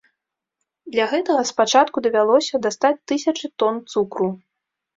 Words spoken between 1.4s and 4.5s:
спачатку давялося дастаць тысячы тон цукру.